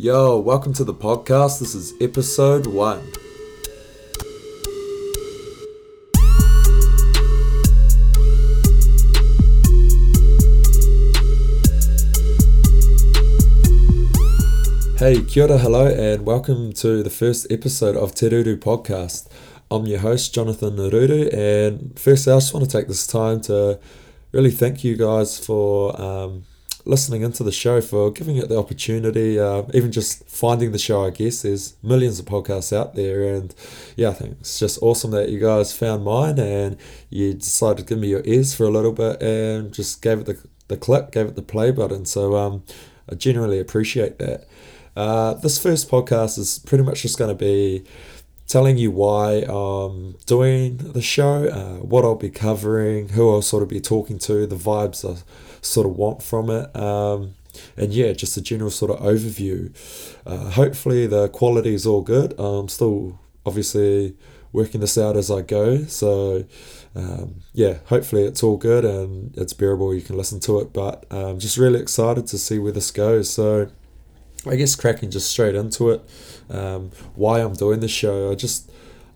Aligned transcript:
Yo, 0.00 0.38
welcome 0.38 0.72
to 0.72 0.84
the 0.84 0.94
podcast. 0.94 1.58
This 1.58 1.74
is 1.74 1.92
episode 2.00 2.68
one. 2.68 3.00
Hey, 14.98 15.20
kia 15.24 15.42
ora, 15.42 15.58
hello, 15.58 15.88
and 15.88 16.24
welcome 16.24 16.72
to 16.74 17.02
the 17.02 17.10
first 17.10 17.50
episode 17.50 17.96
of 17.96 18.14
Te 18.14 18.28
Ruru 18.28 18.56
Podcast. 18.56 19.26
I'm 19.68 19.84
your 19.86 19.98
host, 19.98 20.32
Jonathan 20.32 20.76
Naruru, 20.76 21.34
and 21.34 21.98
firstly, 21.98 22.32
I 22.32 22.36
just 22.36 22.54
want 22.54 22.64
to 22.64 22.70
take 22.70 22.86
this 22.86 23.04
time 23.04 23.40
to 23.40 23.80
really 24.30 24.52
thank 24.52 24.84
you 24.84 24.94
guys 24.94 25.44
for 25.44 26.00
um, 26.00 26.44
listening 26.84 27.22
into 27.22 27.42
the 27.42 27.52
show, 27.52 27.80
for 27.80 28.10
giving 28.10 28.36
it 28.36 28.48
the 28.48 28.58
opportunity, 28.58 29.38
uh, 29.38 29.62
even 29.74 29.92
just 29.92 30.28
finding 30.28 30.72
the 30.72 30.78
show, 30.78 31.04
I 31.04 31.10
guess. 31.10 31.42
There's 31.42 31.76
millions 31.82 32.18
of 32.18 32.26
podcasts 32.26 32.76
out 32.76 32.94
there, 32.94 33.22
and 33.22 33.54
yeah, 33.96 34.10
I 34.10 34.14
think 34.14 34.38
it's 34.40 34.58
just 34.58 34.78
awesome 34.82 35.10
that 35.12 35.28
you 35.28 35.38
guys 35.38 35.76
found 35.76 36.04
mine 36.04 36.38
and 36.38 36.76
you 37.10 37.34
decided 37.34 37.78
to 37.78 37.84
give 37.84 37.98
me 37.98 38.08
your 38.08 38.22
ears 38.24 38.54
for 38.54 38.64
a 38.64 38.70
little 38.70 38.92
bit 38.92 39.22
and 39.22 39.72
just 39.72 40.02
gave 40.02 40.20
it 40.20 40.26
the, 40.26 40.38
the 40.68 40.76
click, 40.76 41.12
gave 41.12 41.26
it 41.26 41.36
the 41.36 41.42
play 41.42 41.70
button. 41.70 42.04
So 42.04 42.36
um, 42.36 42.62
I 43.10 43.14
genuinely 43.14 43.58
appreciate 43.58 44.18
that. 44.18 44.46
Uh, 44.96 45.34
this 45.34 45.62
first 45.62 45.88
podcast 45.88 46.38
is 46.38 46.58
pretty 46.58 46.82
much 46.82 47.02
just 47.02 47.18
going 47.18 47.30
to 47.30 47.34
be 47.34 47.84
telling 48.48 48.78
you 48.78 48.90
why 48.90 49.44
I'm 49.48 50.16
doing 50.26 50.78
the 50.78 51.02
show, 51.02 51.44
uh, 51.44 51.84
what 51.84 52.04
I'll 52.04 52.14
be 52.14 52.30
covering, 52.30 53.10
who 53.10 53.30
I'll 53.30 53.42
sort 53.42 53.62
of 53.62 53.68
be 53.68 53.80
talking 53.80 54.18
to, 54.20 54.46
the 54.46 54.56
vibes 54.56 55.08
I 55.08 55.22
sort 55.68 55.86
of 55.86 55.96
want 55.96 56.22
from 56.22 56.50
it. 56.50 56.74
Um, 56.76 57.34
and 57.76 57.92
yeah, 57.92 58.12
just 58.12 58.36
a 58.36 58.40
general 58.40 58.70
sort 58.70 58.90
of 58.90 59.00
overview. 59.00 59.74
Uh, 60.26 60.50
hopefully, 60.50 61.06
the 61.06 61.28
quality 61.28 61.74
is 61.74 61.86
all 61.86 62.02
good. 62.02 62.34
I'm 62.38 62.68
still 62.68 63.18
obviously 63.44 64.16
working 64.52 64.80
this 64.80 64.96
out 64.96 65.16
as 65.16 65.30
I 65.30 65.42
go. 65.42 65.84
So, 65.84 66.44
um, 66.94 67.42
yeah, 67.52 67.78
hopefully 67.86 68.24
it's 68.24 68.42
all 68.42 68.56
good 68.56 68.84
and 68.84 69.36
it's 69.36 69.52
bearable. 69.52 69.94
You 69.94 70.00
can 70.00 70.16
listen 70.16 70.40
to 70.40 70.60
it, 70.60 70.72
but 70.72 71.04
I'm 71.10 71.38
just 71.38 71.56
really 71.56 71.80
excited 71.80 72.26
to 72.28 72.38
see 72.38 72.58
where 72.58 72.72
this 72.72 72.90
goes. 72.90 73.30
So, 73.30 73.70
I 74.46 74.56
guess 74.56 74.74
cracking 74.74 75.10
just 75.10 75.30
straight 75.30 75.54
into 75.54 75.90
it. 75.90 76.08
Um, 76.48 76.90
why 77.14 77.40
I'm 77.40 77.54
doing 77.54 77.80
the 77.80 77.88
show, 77.88 78.30
I 78.30 78.34
just 78.34 78.70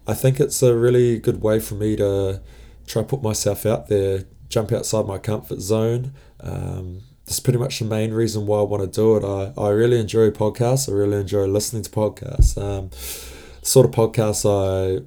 I 0.06 0.14
think 0.14 0.40
it's 0.40 0.62
a 0.62 0.76
really 0.76 1.18
good 1.18 1.40
way 1.42 1.60
for 1.60 1.74
me 1.74 1.96
to 1.96 2.40
try 2.86 3.02
put 3.02 3.22
myself 3.22 3.64
out 3.64 3.88
there, 3.88 4.24
jump 4.52 4.70
outside 4.70 5.06
my 5.06 5.18
comfort 5.18 5.60
zone. 5.60 6.12
Um, 6.40 7.00
that's 7.24 7.40
pretty 7.40 7.58
much 7.58 7.78
the 7.78 7.86
main 7.86 8.12
reason 8.12 8.46
why 8.46 8.58
I 8.58 8.62
want 8.62 8.82
to 8.82 9.00
do 9.00 9.16
it. 9.16 9.24
I, 9.24 9.60
I 9.60 9.70
really 9.70 9.98
enjoy 9.98 10.30
podcasts. 10.30 10.88
I 10.88 10.92
really 10.92 11.18
enjoy 11.18 11.46
listening 11.46 11.82
to 11.84 11.90
podcasts. 11.90 12.60
Um, 12.60 12.90
sort 13.62 13.86
of 13.86 13.92
podcasts 13.92 14.44
I 14.44 15.04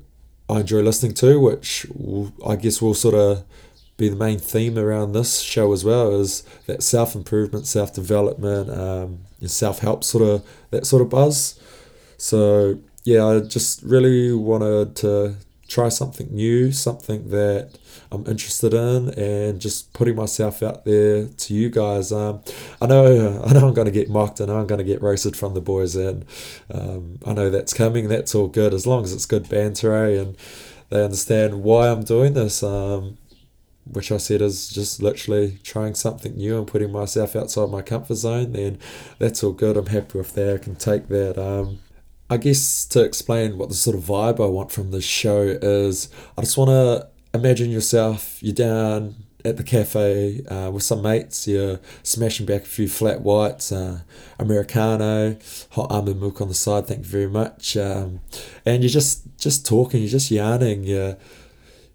I 0.48 0.60
enjoy 0.60 0.82
listening 0.82 1.14
to, 1.16 1.40
which 1.40 1.88
I 2.46 2.56
guess 2.56 2.82
will 2.82 2.94
sort 2.94 3.16
of 3.16 3.44
be 3.98 4.10
the 4.10 4.16
main 4.16 4.40
theme 4.40 4.78
around 4.78 5.14
this 5.14 5.40
show 5.40 5.72
as 5.74 5.84
well, 5.84 6.20
is 6.20 6.44
that 6.66 6.84
self 6.84 7.16
improvement, 7.16 7.68
self 7.68 7.94
development, 7.94 8.70
um, 8.70 9.20
self 9.46 9.80
help 9.80 10.04
sort 10.04 10.24
of 10.24 10.48
that 10.72 10.86
sort 10.86 11.02
of 11.02 11.10
buzz. 11.10 11.60
So 12.18 12.80
yeah, 13.04 13.26
I 13.26 13.40
just 13.42 13.84
really 13.84 14.32
wanted 14.32 14.96
to 14.98 15.36
try 15.76 15.90
something 15.90 16.34
new, 16.34 16.72
something 16.72 17.30
that 17.30 17.70
I'm 18.10 18.26
interested 18.28 18.74
in, 18.74 19.10
and 19.10 19.60
just 19.60 19.92
putting 19.92 20.16
myself 20.16 20.64
out 20.64 20.86
there 20.86 21.26
to 21.28 21.54
you 21.54 21.70
guys. 21.70 22.14
Um, 22.14 22.42
I 22.82 22.88
know, 22.88 23.44
I 23.46 23.52
know, 23.54 23.68
I'm 23.68 23.74
going 23.74 23.86
to 23.86 23.92
get 23.92 24.10
mocked. 24.10 24.40
Know 24.40 24.58
I'm 24.58 24.68
going 24.68 24.80
to 24.80 24.86
get 24.86 25.02
roasted 25.02 25.36
from 25.36 25.54
the 25.54 25.60
boys, 25.60 25.98
and 25.98 26.26
um, 26.74 27.20
I 27.26 27.34
know 27.34 27.50
that's 27.50 27.74
coming. 27.74 28.08
That's 28.08 28.34
all 28.34 28.48
good 28.48 28.74
as 28.74 28.88
long 28.88 29.04
as 29.04 29.12
it's 29.12 29.26
good 29.26 29.50
banter, 29.50 29.94
eh? 29.94 30.22
and 30.22 30.38
they 30.90 31.04
understand 31.04 31.62
why 31.64 31.90
I'm 31.90 32.04
doing 32.04 32.34
this. 32.34 32.64
Um, 32.64 33.18
which 33.92 34.12
I 34.12 34.18
said 34.18 34.42
is 34.42 34.70
just 34.70 35.00
literally 35.00 35.60
trying 35.62 35.94
something 35.94 36.36
new 36.36 36.58
and 36.58 36.66
putting 36.66 36.92
myself 36.92 37.36
outside 37.36 37.70
my 37.70 37.84
comfort 37.84 38.16
zone, 38.16 38.54
then 38.54 38.80
that's 39.20 39.44
all 39.44 39.52
good. 39.52 39.78
I'm 39.78 39.86
happy 39.86 40.18
with 40.18 40.34
that. 40.34 40.56
I 40.56 40.58
can 40.58 40.76
take 40.76 41.08
that. 41.10 41.38
Um, 41.38 41.78
I 42.30 42.38
guess 42.38 42.86
to 42.88 43.04
explain 43.04 43.58
what 43.58 43.70
the 43.70 43.76
sort 43.76 43.96
of 43.96 44.04
vibe 44.04 44.44
I 44.44 44.48
want 44.48 44.72
from 44.72 44.92
this 44.92 45.04
show 45.04 45.42
is, 45.44 46.10
I 46.38 46.42
just 46.42 46.58
want 46.58 46.70
to 46.70 47.08
imagine 47.38 47.70
yourself, 47.70 48.42
you're 48.42 48.54
down 48.54 49.16
at 49.44 49.58
the 49.58 49.64
cafe 49.64 50.44
uh, 50.48 50.72
with 50.72 50.82
some 50.82 51.04
mates, 51.04 51.48
you're 51.48 51.80
smashing 52.02 52.48
back 52.48 52.64
a 52.64 52.66
few 52.66 52.88
flat 52.88 53.22
whites, 53.22 53.72
uh, 53.72 54.00
Americano, 54.40 55.38
hot 55.72 55.92
almond 55.92 56.20
milk 56.20 56.42
on 56.42 56.48
the 56.48 56.56
side, 56.56 56.88
thank 56.88 57.02
you 57.02 57.06
very 57.06 57.30
much. 57.30 57.78
Um, 57.78 58.22
and 58.66 58.82
you're 58.82 58.90
just, 58.90 59.38
just 59.38 59.64
talking, 59.64 60.02
you're 60.02 60.10
just 60.10 60.32
yarning. 60.32 60.84
You're, 60.84 61.18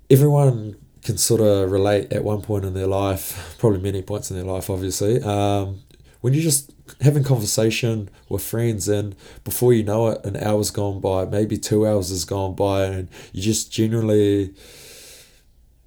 everyone 0.08 0.76
can 1.02 1.18
sort 1.18 1.40
of 1.40 1.72
relate 1.72 2.12
at 2.12 2.22
one 2.22 2.42
point 2.42 2.64
in 2.64 2.74
their 2.74 2.86
life, 2.86 3.56
probably 3.58 3.80
many 3.80 4.02
points 4.02 4.30
in 4.30 4.36
their 4.36 4.46
life, 4.46 4.70
obviously. 4.70 5.20
Um, 5.22 5.80
when 6.20 6.34
you're 6.34 6.42
just 6.42 6.72
having 7.00 7.24
conversation 7.24 8.08
with 8.28 8.42
friends, 8.42 8.88
and 8.88 9.14
before 9.44 9.72
you 9.72 9.82
know 9.82 10.08
it, 10.08 10.24
an 10.24 10.36
hour's 10.36 10.70
gone 10.70 11.00
by, 11.00 11.24
maybe 11.24 11.56
two 11.56 11.86
hours 11.86 12.10
has 12.10 12.24
gone 12.24 12.54
by, 12.54 12.84
and 12.84 13.08
you're 13.32 13.44
just 13.44 13.72
generally 13.72 14.54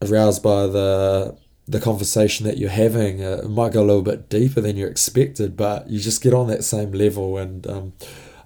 aroused 0.01 0.43
by 0.43 0.67
the 0.67 1.37
the 1.65 1.79
conversation 1.79 2.45
that 2.45 2.57
you're 2.57 2.69
having. 2.69 3.23
Uh, 3.23 3.41
it 3.43 3.49
might 3.49 3.71
go 3.71 3.81
a 3.81 3.85
little 3.85 4.01
bit 4.01 4.29
deeper 4.29 4.59
than 4.59 4.75
you 4.75 4.85
expected, 4.85 5.55
but 5.55 5.89
you 5.89 5.99
just 5.99 6.21
get 6.21 6.33
on 6.33 6.47
that 6.47 6.63
same 6.63 6.91
level. 6.91 7.37
And 7.37 7.65
um, 7.67 7.93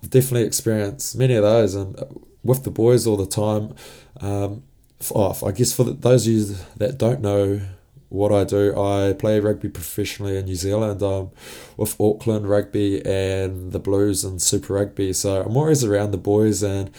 I've 0.04 0.12
definitely 0.12 0.46
experienced 0.46 1.16
many 1.18 1.34
of 1.34 1.44
those, 1.44 1.74
and 1.74 1.98
with 2.44 2.64
the 2.64 2.72
boys 2.72 3.08
all 3.08 3.18
the 3.18 3.26
time. 3.26 3.76
Um, 4.20 4.64
off. 5.12 5.44
I 5.44 5.52
guess 5.52 5.74
for 5.74 5.84
those 5.84 6.26
of 6.26 6.34
you 6.34 6.56
that 6.78 6.98
don't 6.98 7.22
know 7.22 7.62
what 8.10 8.32
I 8.32 8.44
do, 8.44 8.78
I 8.80 9.14
play 9.14 9.40
rugby 9.40 9.70
professionally 9.70 10.38
in 10.38 10.46
New 10.46 10.56
Zealand 10.56 11.04
um, 11.04 11.32
with 11.76 12.00
Auckland 12.00 12.48
Rugby 12.48 13.06
and 13.06 13.72
the 13.72 13.80
Blues 13.80 14.24
and 14.24 14.42
Super 14.42 14.74
Rugby. 14.74 15.14
So 15.14 15.42
I'm 15.42 15.58
always 15.58 15.84
around 15.84 16.12
the 16.12 16.18
boys, 16.18 16.64
and 16.64 16.92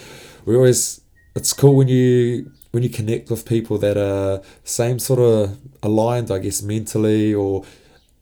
we 0.44 0.54
always. 0.54 1.00
It's 1.34 1.52
cool 1.52 1.76
when 1.76 1.88
you 1.88 2.50
when 2.72 2.82
you 2.82 2.90
connect 2.90 3.30
with 3.30 3.46
people 3.46 3.78
that 3.78 3.96
are 3.96 4.42
same 4.64 4.98
sort 4.98 5.20
of 5.20 5.56
aligned, 5.82 6.30
I 6.30 6.38
guess, 6.38 6.62
mentally 6.62 7.32
or 7.32 7.64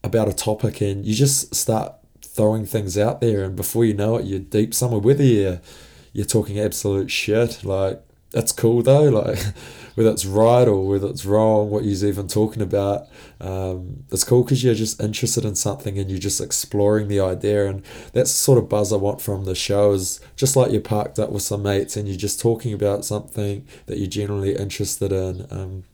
about 0.05 0.29
a 0.29 0.33
topic, 0.33 0.81
and 0.81 1.05
you 1.05 1.15
just 1.15 1.55
start 1.55 1.95
throwing 2.23 2.67
things 2.67 2.99
out 2.99 3.21
there, 3.21 3.43
and 3.43 3.57
before 3.57 3.85
you 3.85 3.95
know 3.95 4.17
it, 4.17 4.27
you're 4.27 4.39
deep 4.39 4.75
somewhere. 4.75 5.01
Whether 5.01 5.25
you're 5.25 5.61
you're 6.13 6.27
talking 6.27 6.59
absolute 6.59 7.11
shit, 7.11 7.65
like 7.65 8.03
that's 8.31 8.53
cool 8.53 8.83
though. 8.83 9.09
Like 9.09 9.39
whether 9.95 10.11
it's 10.11 10.27
right 10.27 10.69
or 10.69 10.87
whether 10.87 11.09
it's 11.09 11.25
wrong, 11.25 11.71
what 11.71 11.85
you're 11.85 12.09
even 12.09 12.29
talking 12.29 12.63
about, 12.63 13.07
um, 13.41 14.05
it's 14.11 14.25
cool 14.25 14.43
because 14.43 14.63
you're 14.63 14.75
just 14.75 15.01
interested 15.01 15.45
in 15.45 15.55
something 15.55 15.99
and 15.99 16.11
you're 16.11 16.19
just 16.19 16.41
exploring 16.41 17.09
the 17.09 17.21
idea. 17.21 17.67
And 17.67 17.83
that's 18.13 18.31
the 18.31 18.39
sort 18.39 18.59
of 18.59 18.69
buzz 18.69 18.93
I 18.93 18.97
want 18.97 19.21
from 19.21 19.45
the 19.45 19.55
show. 19.55 19.93
Is 19.93 20.21
just 20.37 20.57
like 20.57 20.71
you're 20.71 20.81
parked 20.81 21.19
up 21.19 21.31
with 21.31 21.43
some 21.43 21.63
mates 21.63 21.97
and 21.97 22.07
you're 22.07 22.17
just 22.17 22.41
talking 22.41 22.73
about 22.73 23.05
something 23.05 23.67
that 23.87 23.99
you're 23.99 24.07
generally 24.07 24.55
interested 24.55 25.13
in. 25.13 25.47
Um, 25.51 25.85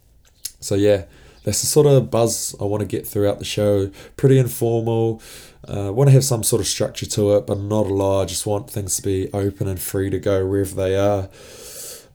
so 0.60 0.75
yeah, 0.75 1.04
that's 1.44 1.60
the 1.60 1.66
sort 1.66 1.87
of 1.87 2.10
buzz 2.10 2.54
I 2.60 2.64
want 2.64 2.81
to 2.82 2.87
get 2.87 3.06
throughout 3.06 3.38
the 3.38 3.44
show. 3.44 3.91
Pretty 4.16 4.38
informal. 4.38 5.20
Uh, 5.66 5.93
want 5.93 6.09
to 6.09 6.12
have 6.12 6.25
some 6.25 6.43
sort 6.43 6.60
of 6.60 6.66
structure 6.66 7.06
to 7.06 7.37
it, 7.37 7.47
but 7.47 7.59
not 7.59 7.87
a 7.87 7.94
lot. 7.94 8.22
I 8.22 8.25
just 8.25 8.47
want 8.47 8.69
things 8.69 8.97
to 8.97 9.03
be 9.03 9.32
open 9.32 9.69
and 9.69 9.81
free 9.81 10.10
to 10.10 10.19
go 10.19 10.44
wherever 10.44 10.75
they 10.75 10.97
are. 10.97 11.28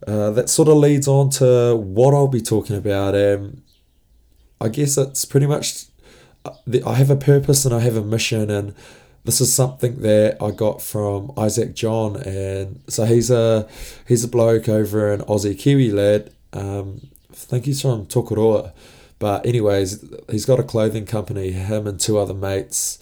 Uh, 0.06 0.30
that 0.32 0.50
sort 0.50 0.68
of 0.68 0.78
leads 0.78 1.08
on 1.08 1.30
to 1.30 1.76
what 1.76 2.14
I'll 2.14 2.28
be 2.28 2.42
talking 2.42 2.76
about. 2.76 3.16
Um, 3.16 3.64
I 4.62 4.70
guess 4.70 4.98
it's 4.98 5.26
pretty 5.26 5.48
much 5.48 5.86
uh, 6.46 6.52
I 6.86 6.94
have 6.96 7.10
a 7.10 7.16
purpose 7.16 7.66
and 7.66 7.74
I 7.74 7.80
have 7.80 7.96
a 7.96 8.04
mission, 8.04 8.50
and 8.50 8.76
this 9.24 9.42
is 9.42 9.54
something 9.54 10.02
that 10.02 10.38
I 10.42 10.52
got 10.52 10.82
from 10.82 11.32
Isaac 11.38 11.74
John, 11.74 12.16
and 12.18 12.82
so 12.88 13.06
he's 13.06 13.32
a 13.32 13.68
he's 14.08 14.24
a 14.24 14.28
bloke 14.28 14.70
over 14.70 15.12
an 15.12 15.22
Aussie 15.22 15.58
Kiwi 15.58 15.92
lad. 15.92 16.32
Um, 16.54 17.08
I 17.32 17.34
think 17.34 17.66
he's 17.66 17.82
from 17.82 18.06
Tokoroa, 18.06 18.74
but 19.20 19.46
anyways, 19.46 20.06
he's 20.30 20.46
got 20.46 20.60
a 20.60 20.64
clothing 20.64 21.06
company. 21.06 21.52
Him 21.52 21.88
and 21.88 22.00
two 22.00 22.18
other 22.18 22.34
mates. 22.34 23.00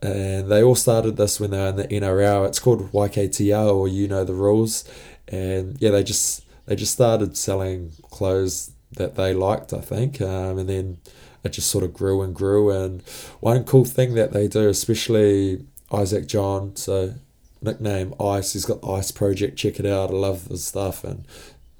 And 0.00 0.48
they 0.48 0.62
all 0.62 0.76
started 0.76 1.16
this 1.16 1.40
when 1.40 1.50
they 1.50 1.58
were 1.58 1.68
in 1.70 1.76
the 1.76 1.88
NRL. 1.88 2.46
It's 2.46 2.60
called 2.60 2.92
YKTR, 2.92 3.74
or 3.74 3.88
You 3.88 4.06
Know 4.06 4.22
the 4.22 4.32
Rules 4.32 4.84
and 5.28 5.76
yeah, 5.80 5.90
they 5.90 6.02
just 6.02 6.44
they 6.66 6.76
just 6.76 6.92
started 6.92 7.36
selling 7.36 7.92
clothes 8.10 8.72
that 8.92 9.14
they 9.14 9.32
liked, 9.32 9.72
I 9.72 9.80
think, 9.80 10.20
um, 10.20 10.58
and 10.58 10.68
then 10.68 10.98
it 11.44 11.50
just 11.50 11.70
sort 11.70 11.84
of 11.84 11.94
grew 11.94 12.22
and 12.22 12.34
grew. 12.34 12.70
And 12.70 13.02
one 13.40 13.64
cool 13.64 13.84
thing 13.84 14.14
that 14.14 14.32
they 14.32 14.48
do, 14.48 14.68
especially 14.68 15.64
Isaac 15.92 16.26
John, 16.26 16.76
so 16.76 17.14
nickname 17.62 18.14
Ice, 18.20 18.52
he's 18.52 18.64
got 18.64 18.86
Ice 18.86 19.10
Project. 19.10 19.56
Check 19.56 19.78
it 19.78 19.86
out. 19.86 20.10
I 20.10 20.14
love 20.14 20.46
his 20.46 20.66
stuff, 20.66 21.04
and 21.04 21.26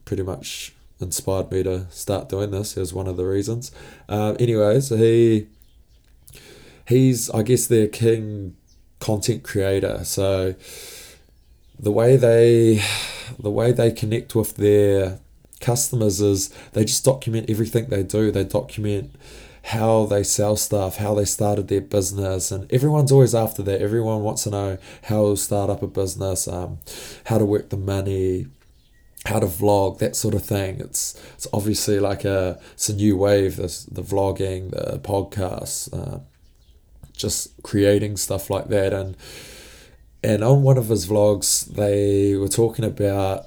pretty 0.05 0.23
much 0.23 0.75
inspired 1.01 1.51
me 1.51 1.63
to 1.63 1.87
start 1.91 2.29
doing 2.29 2.51
this. 2.51 2.77
Is 2.77 2.93
one 2.93 3.07
of 3.07 3.17
the 3.17 3.27
reasons. 3.27 3.73
Um, 4.09 4.37
anyways, 4.39 4.91
he 4.91 5.49
he's 6.87 7.31
I 7.31 7.43
guess 7.43 7.67
their 7.67 7.89
king 7.89 8.57
content 9.01 9.45
creator. 9.45 10.05
So 10.05 10.55
the 11.79 11.93
way 11.93 12.17
they 12.17 12.83
the 13.39 13.51
way 13.51 13.73
they 13.73 13.91
connect 13.93 14.35
with 14.35 14.57
their 14.57 15.21
customers 15.61 16.21
is 16.21 16.49
they 16.73 16.85
just 16.85 17.05
document 17.05 17.51
everything 17.51 17.87
they 17.87 18.03
do. 18.03 18.31
They 18.31 18.45
document 18.45 19.15
how 19.65 20.07
they 20.07 20.23
sell 20.23 20.57
stuff, 20.57 20.97
how 20.97 21.15
they 21.15 21.25
started 21.25 21.69
their 21.69 21.81
business, 21.81 22.51
and 22.51 22.73
everyone's 22.73 23.13
always 23.13 23.35
after 23.35 23.63
that. 23.63 23.83
Everyone 23.83 24.23
wants 24.23 24.45
to 24.45 24.51
know 24.51 24.79
how 25.05 25.31
to 25.31 25.37
start 25.37 25.69
up 25.69 25.83
a 25.83 25.87
business, 25.87 26.49
um, 26.49 26.79
how 27.27 27.39
to 27.39 27.45
work 27.45 27.69
the 27.69 27.77
money, 27.77 28.47
how 29.27 29.41
to 29.41 29.47
vlog, 29.47 29.99
that 29.99 30.17
sort 30.17 30.35
of 30.35 30.45
thing. 30.45 30.81
It's 30.81 31.21
it's 31.35 31.47
obviously 31.53 32.01
like 32.01 32.25
a 32.25 32.59
it's 32.73 32.89
a 32.89 32.95
new 32.95 33.17
wave. 33.17 33.57
This 33.57 33.85
the 33.85 34.03
vlogging, 34.03 34.71
the 34.71 34.99
podcasts, 35.01 35.93
uh, 35.93 36.21
just 37.13 37.63
creating 37.63 38.17
stuff 38.17 38.49
like 38.49 38.69
that, 38.69 38.93
and 38.93 39.17
and 40.23 40.43
on 40.43 40.63
one 40.63 40.79
of 40.79 40.89
his 40.89 41.07
vlogs, 41.07 41.67
they 41.67 42.35
were 42.37 42.49
talking 42.49 42.85
about 42.85 43.47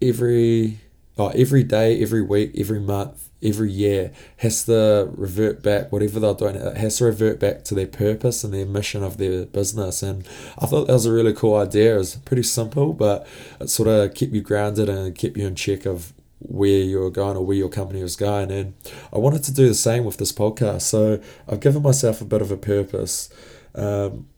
every 0.00 0.78
oh, 1.18 1.28
every 1.28 1.64
day, 1.64 2.00
every 2.00 2.22
week, 2.22 2.52
every 2.56 2.80
month, 2.80 3.28
every 3.42 3.70
year 3.70 4.12
has 4.38 4.64
to 4.64 5.10
revert 5.16 5.62
back, 5.62 5.92
whatever 5.92 6.20
they're 6.20 6.34
doing, 6.34 6.56
it 6.56 6.76
has 6.76 6.98
to 6.98 7.04
revert 7.04 7.38
back 7.38 7.64
to 7.64 7.74
their 7.74 7.86
purpose 7.86 8.44
and 8.44 8.54
their 8.54 8.66
mission 8.66 9.02
of 9.02 9.18
their 9.18 9.46
business. 9.46 10.02
And 10.02 10.26
I 10.58 10.66
thought 10.66 10.86
that 10.86 10.92
was 10.92 11.06
a 11.06 11.12
really 11.12 11.32
cool 11.32 11.56
idea. 11.56 11.96
It 11.96 11.98
was 11.98 12.16
pretty 12.16 12.44
simple, 12.44 12.92
but 12.92 13.26
it 13.60 13.68
sort 13.68 13.88
of 13.88 14.14
kept 14.14 14.32
you 14.32 14.40
grounded 14.40 14.88
and 14.88 15.16
kept 15.16 15.36
you 15.36 15.46
in 15.46 15.54
check 15.54 15.86
of 15.86 16.12
where 16.40 16.82
you 16.82 17.00
were 17.00 17.10
going 17.10 17.36
or 17.36 17.44
where 17.44 17.56
your 17.56 17.68
company 17.68 18.02
was 18.02 18.16
going. 18.16 18.50
And 18.50 18.74
I 19.12 19.18
wanted 19.18 19.42
to 19.44 19.52
do 19.52 19.68
the 19.68 19.74
same 19.74 20.04
with 20.04 20.18
this 20.18 20.32
podcast. 20.32 20.82
So 20.82 21.20
I've 21.48 21.60
given 21.60 21.82
myself 21.82 22.20
a 22.20 22.24
bit 22.24 22.42
of 22.42 22.50
a 22.52 22.56
purpose. 22.56 23.28
Um, 23.74 24.28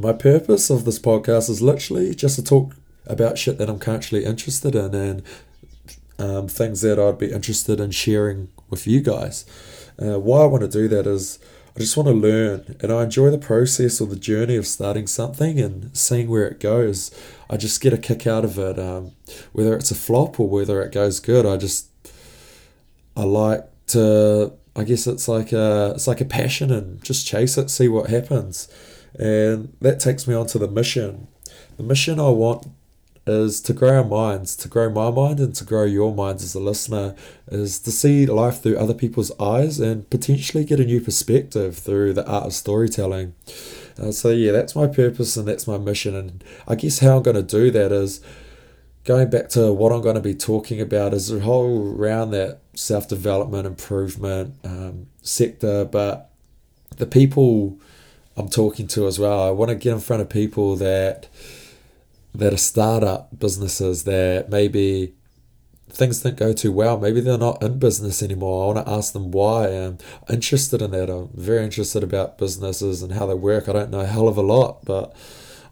my 0.00 0.12
purpose 0.12 0.70
of 0.70 0.84
this 0.84 0.98
podcast 0.98 1.50
is 1.50 1.60
literally 1.60 2.14
just 2.14 2.36
to 2.36 2.42
talk 2.42 2.74
about 3.06 3.38
shit 3.38 3.58
that 3.58 3.68
I'm 3.68 3.78
currently 3.78 4.24
interested 4.24 4.74
in 4.74 4.94
and 4.94 5.22
um, 6.18 6.48
things 6.48 6.80
that 6.82 6.98
I'd 6.98 7.18
be 7.18 7.32
interested 7.32 7.80
in 7.80 7.90
sharing 7.90 8.48
with 8.68 8.86
you 8.86 9.00
guys. 9.00 9.44
Uh, 10.00 10.18
why 10.18 10.42
I 10.42 10.46
want 10.46 10.62
to 10.62 10.68
do 10.68 10.88
that 10.88 11.06
is 11.06 11.38
I 11.76 11.80
just 11.80 11.96
want 11.96 12.08
to 12.08 12.14
learn 12.14 12.76
and 12.80 12.92
I 12.92 13.04
enjoy 13.04 13.30
the 13.30 13.38
process 13.38 14.00
or 14.00 14.06
the 14.06 14.16
journey 14.16 14.56
of 14.56 14.66
starting 14.66 15.06
something 15.06 15.60
and 15.60 15.96
seeing 15.96 16.28
where 16.28 16.48
it 16.48 16.60
goes. 16.60 17.10
I 17.48 17.56
just 17.56 17.80
get 17.80 17.92
a 17.92 17.98
kick 17.98 18.26
out 18.26 18.44
of 18.44 18.58
it, 18.58 18.78
um, 18.78 19.12
whether 19.52 19.74
it's 19.74 19.90
a 19.90 19.94
flop 19.94 20.40
or 20.40 20.48
whether 20.48 20.82
it 20.82 20.92
goes 20.92 21.20
good. 21.20 21.46
I 21.46 21.56
just 21.56 21.88
I 23.16 23.24
like 23.24 23.66
to. 23.88 24.52
I 24.76 24.84
guess 24.84 25.06
it's 25.06 25.26
like 25.26 25.52
a 25.52 25.92
it's 25.94 26.06
like 26.06 26.20
a 26.20 26.24
passion 26.24 26.70
and 26.70 27.02
just 27.02 27.26
chase 27.26 27.58
it, 27.58 27.70
see 27.70 27.88
what 27.88 28.08
happens, 28.08 28.68
and 29.18 29.74
that 29.80 30.00
takes 30.00 30.26
me 30.26 30.34
on 30.34 30.46
to 30.48 30.58
the 30.58 30.68
mission. 30.68 31.26
The 31.76 31.82
mission 31.82 32.20
I 32.20 32.30
want 32.30 32.66
is 33.26 33.60
to 33.60 33.72
grow 33.72 33.98
our 33.98 34.04
minds, 34.04 34.56
to 34.56 34.68
grow 34.68 34.90
my 34.90 35.10
mind 35.10 35.40
and 35.40 35.54
to 35.54 35.64
grow 35.64 35.84
your 35.84 36.14
minds 36.14 36.42
as 36.42 36.54
a 36.54 36.60
listener, 36.60 37.14
is 37.48 37.78
to 37.80 37.92
see 37.92 38.26
life 38.26 38.62
through 38.62 38.78
other 38.78 38.94
people's 38.94 39.30
eyes 39.38 39.78
and 39.78 40.08
potentially 40.10 40.64
get 40.64 40.80
a 40.80 40.84
new 40.84 41.00
perspective 41.00 41.76
through 41.78 42.12
the 42.12 42.26
art 42.26 42.46
of 42.46 42.54
storytelling. 42.54 43.34
Uh, 43.98 44.10
so, 44.10 44.30
yeah, 44.30 44.52
that's 44.52 44.74
my 44.74 44.86
purpose 44.86 45.36
and 45.36 45.46
that's 45.46 45.66
my 45.66 45.78
mission. 45.78 46.14
And 46.14 46.42
I 46.66 46.74
guess 46.74 47.00
how 47.00 47.18
I'm 47.18 47.22
going 47.22 47.36
to 47.36 47.42
do 47.42 47.70
that 47.70 47.92
is 47.92 48.20
going 49.04 49.30
back 49.30 49.48
to 49.50 49.72
what 49.72 49.92
I'm 49.92 50.02
going 50.02 50.16
to 50.16 50.20
be 50.20 50.34
talking 50.34 50.80
about 50.80 51.14
is 51.14 51.30
a 51.30 51.40
whole 51.40 51.94
around 51.94 52.30
that 52.30 52.60
self 52.74 53.08
development, 53.08 53.66
improvement 53.66 54.54
um, 54.64 55.06
sector, 55.22 55.84
but 55.84 56.30
the 56.96 57.06
people 57.06 57.78
I'm 58.40 58.48
talking 58.48 58.86
to 58.88 59.06
as 59.06 59.18
well. 59.18 59.42
I 59.46 59.50
want 59.50 59.68
to 59.68 59.74
get 59.74 59.94
in 59.94 60.00
front 60.00 60.22
of 60.22 60.28
people 60.28 60.76
that 60.76 61.28
that 62.34 62.52
are 62.52 62.58
startup 62.58 63.38
businesses 63.38 64.04
that 64.04 64.50
maybe 64.50 65.12
things 65.88 66.22
didn't 66.22 66.38
go 66.38 66.52
too 66.52 66.72
well. 66.72 66.98
Maybe 66.98 67.20
they're 67.20 67.38
not 67.38 67.62
in 67.62 67.78
business 67.78 68.22
anymore. 68.22 68.64
I 68.64 68.74
want 68.74 68.86
to 68.86 68.92
ask 68.92 69.12
them 69.12 69.30
why. 69.30 69.68
I'm 69.68 69.98
interested 70.28 70.80
in 70.80 70.92
that. 70.92 71.10
I'm 71.10 71.28
very 71.34 71.64
interested 71.64 72.02
about 72.02 72.38
businesses 72.38 73.02
and 73.02 73.12
how 73.12 73.26
they 73.26 73.34
work. 73.34 73.68
I 73.68 73.72
don't 73.72 73.90
know 73.90 74.00
a 74.00 74.06
hell 74.06 74.28
of 74.28 74.36
a 74.36 74.42
lot, 74.42 74.84
but 74.84 75.14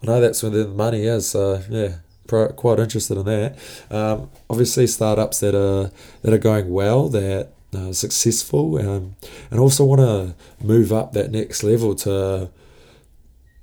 I 0.03 0.07
know 0.07 0.21
that's 0.21 0.43
where 0.43 0.51
the 0.51 0.69
money 0.69 1.05
is. 1.05 1.31
So 1.31 1.63
yeah, 1.71 1.97
quite 2.29 2.79
interested 2.79 3.17
in 3.19 3.25
that. 3.27 3.59
Um, 3.91 4.31
obviously, 4.51 4.87
startups 4.87 5.41
that 5.41 5.55
are 5.55 5.91
that 6.23 6.33
are 6.33 6.39
going 6.39 6.71
well, 6.71 7.09
that 7.09 7.53
are 7.75 7.93
successful, 7.93 8.79
um, 8.79 9.17
and 9.51 9.61
also 9.61 9.85
want 9.85 10.01
to 10.01 10.65
move 10.65 10.93
up 10.93 11.13
that 11.13 11.31
next 11.31 11.63
level 11.63 11.95
to 11.95 12.51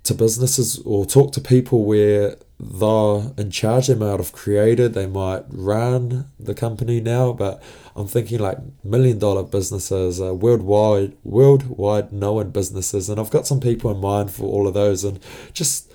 to 0.06 0.14
businesses 0.14 0.80
or 0.86 1.06
talk 1.06 1.32
to 1.34 1.42
people 1.42 1.86
where 1.86 2.36
they're 2.60 3.32
in 3.38 3.52
charge. 3.52 3.88
They 3.88 3.96
might 3.96 4.20
have 4.20 4.32
created, 4.32 4.94
they 4.94 5.08
might 5.08 5.44
run 5.50 6.30
the 6.40 6.54
company 6.54 7.02
now, 7.02 7.34
but 7.34 7.62
I'm 7.96 8.08
thinking 8.08 8.40
like 8.40 8.58
million 8.84 9.20
dollar 9.20 9.44
businesses, 9.44 10.22
uh, 10.22 10.34
worldwide, 10.34 11.16
worldwide 11.24 12.14
known 12.14 12.52
businesses, 12.52 13.10
and 13.10 13.20
I've 13.20 13.32
got 13.32 13.48
some 13.48 13.60
people 13.60 13.92
in 13.92 14.00
mind 14.00 14.32
for 14.32 14.44
all 14.44 14.68
of 14.68 14.74
those, 14.74 15.04
and 15.04 15.20
just 15.54 15.92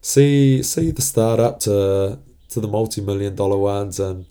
see 0.00 0.62
see 0.62 0.90
the 0.90 1.02
startup 1.02 1.60
to 1.60 2.18
to 2.50 2.60
the 2.60 2.68
multi 2.68 3.00
million 3.00 3.34
dollar 3.34 3.58
ones, 3.58 4.00
and 4.00 4.26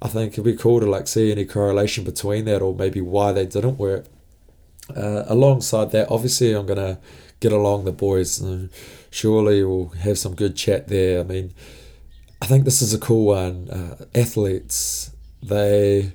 I 0.00 0.08
think 0.08 0.32
it'd 0.32 0.44
be 0.44 0.56
cool 0.56 0.80
to 0.80 0.86
like 0.86 1.08
see 1.08 1.30
any 1.30 1.44
correlation 1.44 2.04
between 2.04 2.46
that, 2.46 2.62
or 2.62 2.74
maybe 2.74 3.00
why 3.00 3.32
they 3.32 3.46
didn't 3.46 3.78
work. 3.78 4.06
Uh, 4.96 5.24
alongside 5.28 5.92
that, 5.92 6.10
obviously, 6.10 6.52
I'm 6.52 6.66
gonna 6.66 6.98
get 7.42 7.52
along 7.52 7.84
the 7.84 7.92
boys. 7.92 8.40
And 8.40 8.70
surely 9.10 9.62
we'll 9.62 9.88
have 9.88 10.18
some 10.18 10.34
good 10.34 10.56
chat 10.56 10.88
there. 10.88 11.20
I 11.20 11.24
mean, 11.24 11.52
I 12.40 12.46
think 12.46 12.64
this 12.64 12.80
is 12.80 12.94
a 12.94 12.98
cool 12.98 13.26
one. 13.26 13.68
Uh, 13.68 14.04
athletes, 14.14 15.10
they 15.42 16.12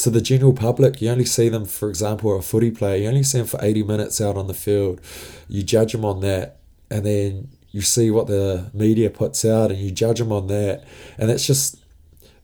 to 0.00 0.08
the 0.08 0.22
general 0.22 0.54
public, 0.54 1.02
you 1.02 1.10
only 1.10 1.26
see 1.26 1.50
them, 1.50 1.66
for 1.66 1.90
example, 1.90 2.34
a 2.34 2.40
footy 2.40 2.70
player, 2.70 2.96
you 2.96 3.08
only 3.08 3.22
see 3.22 3.36
them 3.36 3.46
for 3.46 3.62
80 3.62 3.82
minutes 3.82 4.18
out 4.18 4.34
on 4.34 4.46
the 4.46 4.54
field. 4.54 4.98
You 5.46 5.62
judge 5.62 5.92
them 5.92 6.06
on 6.06 6.20
that, 6.20 6.60
and 6.90 7.04
then 7.04 7.48
you 7.70 7.82
see 7.82 8.10
what 8.10 8.26
the 8.26 8.70
media 8.72 9.10
puts 9.10 9.44
out, 9.44 9.70
and 9.70 9.78
you 9.78 9.90
judge 9.90 10.18
them 10.18 10.32
on 10.32 10.46
that. 10.46 10.84
And 11.18 11.28
that's 11.28 11.46
just 11.46 11.76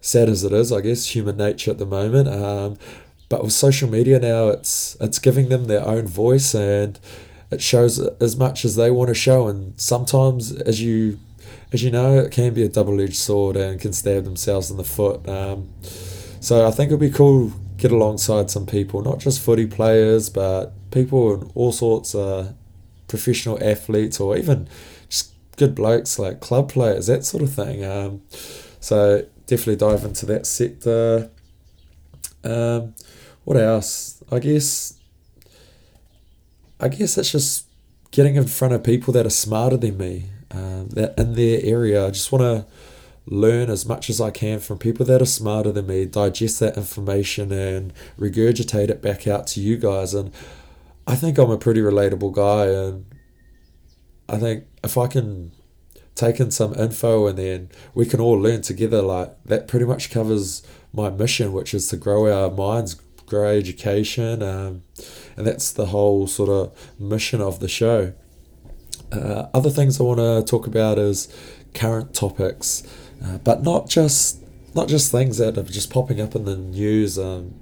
sad 0.03 0.29
as 0.29 0.45
it 0.45 0.53
is, 0.53 0.71
I 0.71 0.83
guess, 0.83 1.15
human 1.15 1.39
nature 1.39 1.71
at 1.71 1.79
the 1.79 1.87
moment. 1.87 2.29
Um, 2.29 2.77
but 3.31 3.43
with 3.43 3.55
social 3.55 3.89
media 3.89 4.21
now, 4.21 4.49
it's 4.49 4.97
it's 5.01 5.19
giving 5.19 5.49
them 5.49 5.65
their 5.65 5.85
own 5.85 6.07
voice, 6.07 6.55
and 6.55 7.01
it 7.51 7.63
shows 7.63 7.99
as 7.99 8.37
much 8.37 8.65
as 8.65 8.77
they 8.77 8.91
want 8.91 9.09
to 9.09 9.15
show 9.15 9.49
and 9.49 9.79
sometimes 9.81 10.53
as 10.53 10.81
you 10.81 11.19
as 11.73 11.83
you 11.83 11.91
know 11.91 12.19
it 12.19 12.31
can 12.31 12.55
be 12.55 12.63
a 12.63 12.69
double-edged 12.69 13.17
sword 13.17 13.57
and 13.57 13.81
can 13.81 13.93
stab 13.93 14.25
themselves 14.25 14.71
in 14.71 14.77
the 14.77 14.85
foot. 14.85 15.29
Um, 15.29 15.69
so 16.41 16.67
I 16.67 16.71
think 16.71 16.89
it'd 16.89 17.01
be 17.01 17.11
cool 17.11 17.53
get 17.77 17.93
alongside 17.93 18.51
some 18.51 18.67
people 18.67 19.03
not 19.03 19.19
just 19.19 19.41
footy 19.41 19.67
players 19.67 20.31
but 20.31 20.73
people 20.91 21.35
and 21.35 21.53
all 21.55 21.73
sorts 21.73 22.15
of 22.15 22.55
professional 23.09 23.63
athletes 23.63 24.19
or 24.19 24.37
even 24.37 24.69
just 25.09 25.33
good 25.57 25.75
blokes 25.75 26.19
like 26.19 26.41
club 26.41 26.71
players 26.71 27.07
that 27.07 27.25
sort 27.25 27.43
of 27.43 27.53
thing. 27.53 27.85
Um, 27.85 28.23
so 28.81 29.27
definitely 29.47 29.77
dive 29.77 30.05
into 30.05 30.27
that 30.27 30.47
sector. 30.47 31.31
Um, 32.43 32.95
what 33.45 33.57
else? 33.57 34.23
I 34.31 34.39
guess 34.39 34.96
I 36.79 36.89
guess 36.89 37.17
it's 37.17 37.33
just 37.33 37.67
getting 38.11 38.37
in 38.37 38.47
front 38.47 38.75
of 38.75 38.85
people 38.85 39.13
that 39.15 39.27
are 39.27 39.31
smarter 39.31 39.77
than 39.77 39.97
me, 39.97 40.27
um, 40.51 40.89
that 40.91 41.19
in 41.19 41.35
their 41.35 41.61
area. 41.63 42.07
I 42.07 42.11
just 42.11 42.31
want 42.31 42.43
to 42.43 42.67
learn 43.27 43.71
as 43.71 43.87
much 43.87 44.09
as 44.09 44.21
I 44.21 44.31
can 44.31 44.61
from 44.61 44.79
people 44.79 45.05
that 45.07 45.21
are 45.21 45.27
smarter 45.27 45.73
than 45.73 45.87
me, 45.87 46.05
digest 46.05 46.61
that 46.61 46.77
information 46.77 47.51
and 47.51 47.93
regurgitate 48.19 48.89
it 48.89 49.03
back 49.03 49.27
out 49.27 49.47
to 49.49 49.61
you 49.61 49.77
guys. 49.77 50.15
And 50.15 50.33
I 51.07 51.17
think 51.17 51.39
I'm 51.39 51.51
a 51.51 51.59
pretty 51.59 51.81
relatable 51.81 52.33
guy, 52.33 52.67
and 52.67 53.07
I 54.29 54.39
think 54.39 54.65
if 54.85 54.99
I 54.99 55.07
can 55.07 55.53
take 56.15 56.41
in 56.41 56.51
some 56.51 56.75
info 56.75 57.27
and 57.27 57.39
then 57.39 57.69
we 57.95 58.07
can 58.07 58.21
all 58.21 58.39
learn 58.39 58.63
together, 58.63 59.03
like 59.03 59.37
that 59.45 59.69
pretty 59.69 59.87
much 59.87 60.11
covers 60.11 60.63
my 60.93 61.11
mission, 61.11 61.53
which 61.53 61.75
is 61.75 61.89
to 61.89 61.97
grow 61.97 62.33
our 62.33 62.51
minds, 62.51 63.01
grow 63.27 63.49
education. 63.49 64.43
Um, 64.43 64.83
and 65.37 65.47
that's 65.47 65.73
the 65.73 65.87
whole 65.87 66.27
sort 66.27 66.49
of 66.49 66.93
mission 66.99 67.41
of 67.41 67.61
the 67.61 67.69
show. 67.69 68.15
Uh, 69.13 69.49
other 69.55 69.71
things 69.71 70.01
I 70.01 70.05
want 70.05 70.19
to 70.19 70.43
talk 70.51 70.67
about 70.67 70.99
is 70.99 71.29
current 71.75 72.15
topics, 72.15 72.83
uh, 73.25 73.39
but 73.39 73.63
not 73.63 73.89
just 73.89 74.43
not 74.75 74.89
just 74.89 75.11
things 75.11 75.39
that 75.39 75.57
are 75.57 75.63
just 75.63 75.91
popping 75.91 76.21
up 76.21 76.35
in 76.35 76.45
the 76.45 76.57
news. 76.57 77.19
Um, 77.19 77.55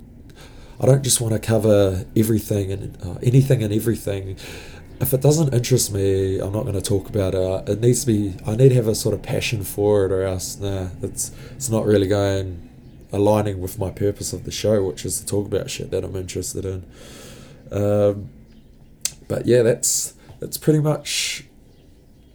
I 0.81 0.87
don't 0.87 1.05
just 1.05 1.21
want 1.21 1.33
to 1.35 1.39
cover 1.39 2.05
everything 2.17 2.73
and 2.73 2.99
uh, 3.05 3.19
anything 3.23 3.63
and 3.63 3.73
everything. 3.73 4.37
If 5.01 5.13
it 5.13 5.21
doesn't 5.21 5.53
interest 5.53 5.93
me, 5.93 6.39
I'm 6.39 6.53
not 6.53 6.63
going 6.63 6.75
to 6.75 6.83
talk 6.83 7.09
about 7.09 7.35
it. 7.35 7.69
It 7.69 7.81
needs 7.81 8.05
to 8.05 8.07
be. 8.07 8.35
I 8.47 8.57
need 8.57 8.71
to 8.71 8.75
have 8.77 8.89
a 8.89 8.95
sort 8.95 9.15
of 9.15 9.23
passion 9.23 9.65
for 9.65 10.07
it, 10.07 10.13
or 10.13 10.23
else, 10.23 10.59
nah, 10.59 10.89
it's 11.03 11.31
it's 11.55 11.69
not 11.69 11.85
really 11.85 12.09
going 12.09 12.71
aligning 13.15 13.61
with 13.61 13.79
my 13.79 13.91
purpose 13.91 14.33
of 14.33 14.45
the 14.45 14.51
show, 14.51 14.83
which 14.85 15.05
is 15.05 15.21
to 15.21 15.27
talk 15.27 15.47
about 15.47 15.71
shit 15.71 15.91
that 15.91 16.05
I'm 16.05 16.17
interested 16.17 16.65
in. 16.65 16.85
Um, 17.71 18.31
but 19.29 19.47
yeah, 19.47 19.63
that's 19.63 20.15
that's 20.41 20.59
pretty 20.59 20.81
much 20.81 21.45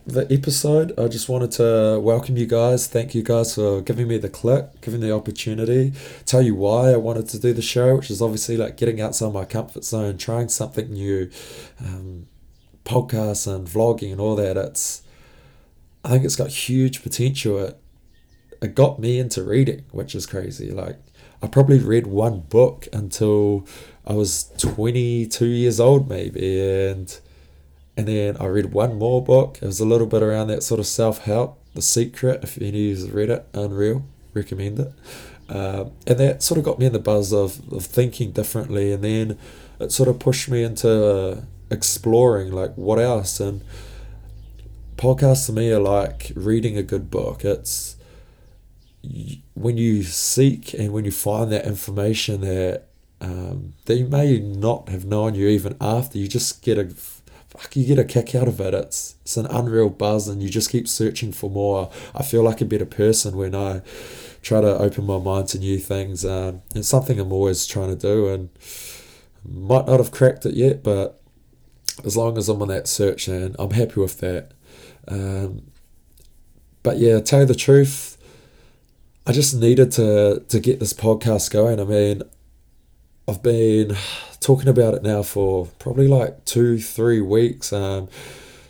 the 0.06 0.26
episode. 0.34 0.98
I 0.98 1.08
just 1.08 1.30
wanted 1.30 1.52
to 1.52 2.00
welcome 2.02 2.38
you 2.38 2.46
guys. 2.46 2.88
Thank 2.88 3.14
you 3.14 3.22
guys 3.22 3.56
for 3.56 3.82
giving 3.82 4.08
me 4.08 4.18
the 4.18 4.30
click, 4.30 4.82
giving 4.82 5.02
the 5.02 5.14
opportunity. 5.14 5.94
Tell 6.26 6.42
you 6.42 6.56
why 6.56 6.92
I 6.92 6.98
wanted 6.98 7.28
to 7.30 7.40
do 7.40 7.54
the 7.54 7.62
show, 7.62 7.96
which 7.98 8.10
is 8.10 8.22
obviously 8.22 8.58
like 8.58 8.78
getting 8.78 9.00
outside 9.02 9.34
my 9.34 9.46
comfort 9.46 9.84
zone, 9.84 10.18
trying 10.18 10.50
something 10.50 10.92
new, 10.92 11.30
um, 11.80 12.28
podcasts 12.86 13.46
and 13.54 13.68
vlogging 13.68 14.12
and 14.12 14.22
all 14.22 14.36
that. 14.36 14.58
It's, 14.58 15.04
I 16.04 16.10
think 16.10 16.26
it's 16.26 16.36
got 16.36 16.50
huge 16.50 17.04
potential. 17.04 17.60
It, 17.60 17.80
it 18.62 18.76
got 18.76 19.00
me 19.00 19.20
into 19.20 19.44
reading, 19.44 19.86
which 19.92 20.16
is 20.16 20.26
crazy. 20.26 20.72
Like, 20.72 20.98
I 21.42 21.48
probably 21.48 21.80
read 21.80 22.08
one 22.08 22.42
book 22.42 22.88
until 22.92 23.66
I 24.06 24.14
was 24.14 24.52
22 24.58 25.46
years 25.46 25.80
old, 25.80 26.10
maybe, 26.10 26.88
and 26.88 27.18
and 28.00 28.08
then 28.08 28.38
I 28.40 28.46
read 28.46 28.72
one 28.72 28.98
more 28.98 29.22
book. 29.22 29.60
It 29.62 29.66
was 29.66 29.82
a 29.82 29.86
little 29.86 30.08
bit 30.08 30.24
around 30.24 30.48
that 30.48 30.64
sort 30.64 30.80
of 30.80 30.88
self 30.88 31.26
help, 31.26 31.60
The 31.74 31.82
Secret. 31.82 32.44
If 32.44 32.58
any 32.58 32.92
of 32.92 33.00
you 33.00 33.08
read 33.08 33.30
it, 33.30 33.46
unreal, 33.54 34.06
recommend 34.34 34.80
it. 34.80 34.94
Um, 35.50 35.92
and 36.08 36.18
that 36.18 36.42
sort 36.42 36.60
of 36.60 36.64
got 36.64 36.80
me 36.80 36.86
in 36.86 36.94
the 36.94 37.00
buzz 37.00 37.34
of, 37.34 37.74
of 37.74 37.86
thinking 37.86 38.32
differently. 38.32 38.94
And 38.94 39.04
then 39.04 39.38
it 39.82 39.92
sort 39.92 40.08
of 40.08 40.18
pushed 40.20 40.48
me 40.48 40.64
into 40.64 41.44
exploring 41.70 42.54
like 42.54 42.74
what 42.76 43.00
else. 43.00 43.42
And 43.42 43.66
podcasts 44.96 45.48
to 45.48 45.52
me 45.52 45.70
are 45.72 45.80
like 45.82 46.32
reading 46.36 46.78
a 46.78 46.84
good 46.84 47.12
book. 47.12 47.44
It's 47.44 47.98
when 49.54 49.78
you 49.78 50.04
seek 50.04 50.74
and 50.74 50.92
when 50.92 51.06
you 51.06 51.12
find 51.12 51.52
that 51.52 51.66
information 51.66 52.42
that 52.42 52.86
um, 53.22 53.74
that 53.86 53.96
you 53.96 54.06
may 54.06 54.40
not 54.40 54.90
have 54.90 55.06
known 55.06 55.36
you 55.36 55.48
even 55.48 55.76
after, 55.82 56.18
you 56.18 56.28
just 56.28 56.62
get 56.62 56.78
a 56.78 56.86
fuck, 57.50 57.76
you 57.76 57.86
get 57.86 58.00
a 58.00 58.06
kick 58.06 58.34
out 58.34 58.48
of 58.48 58.60
it. 58.62 58.74
It's 58.74 59.16
it's 59.22 59.38
an 59.38 59.46
unreal 59.48 59.90
buzz, 59.90 60.28
and 60.28 60.42
you 60.42 60.50
just 60.50 60.70
keep 60.70 60.88
searching 60.88 61.32
for 61.32 61.50
more. 61.50 61.92
I 62.16 62.24
feel 62.24 62.44
like 62.44 62.62
a 62.62 62.66
better 62.66 62.86
person 62.86 63.36
when 63.36 63.56
I 63.56 63.82
try 64.42 64.62
to 64.62 64.78
open 64.78 65.06
my 65.06 65.18
mind 65.18 65.50
to 65.50 65.60
new 65.60 65.78
things. 65.78 66.26
Um, 66.26 66.62
it's 66.74 66.88
something 66.88 67.20
I'm 67.20 67.34
always 67.34 67.66
trying 67.66 67.90
to 67.90 67.96
do, 67.96 68.28
and 68.28 68.50
might 69.44 69.88
not 69.88 70.00
have 70.00 70.12
cracked 70.12 70.46
it 70.46 70.54
yet, 70.54 70.84
but 70.84 71.22
as 72.06 72.16
long 72.16 72.38
as 72.38 72.48
I'm 72.48 72.62
on 72.62 72.70
that 72.70 72.88
search, 72.88 73.28
and 73.28 73.56
I'm 73.60 73.72
happy 73.72 74.00
with 74.00 74.20
that. 74.20 74.54
Um, 75.08 75.72
but 76.84 76.98
yeah, 76.98 77.20
tell 77.20 77.42
you 77.42 77.46
the 77.46 77.56
truth, 77.56 78.18
I 79.30 79.32
just 79.32 79.54
needed 79.54 79.92
to 79.92 80.44
to 80.48 80.60
get 80.60 80.80
this 80.80 80.92
podcast 80.92 81.52
going. 81.52 81.80
I 81.80 81.84
mean, 81.84 82.24
I've 83.28 83.44
been 83.44 83.96
talking 84.40 84.68
about 84.68 84.96
it 84.96 85.04
now 85.04 85.22
for 85.22 85.68
probably 85.78 86.08
like 86.08 86.46
two, 86.46 86.80
three 86.80 87.22
weeks, 87.22 87.72
um, 87.72 88.10